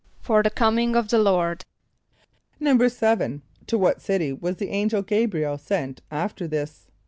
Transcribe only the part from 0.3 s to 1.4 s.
the coming of the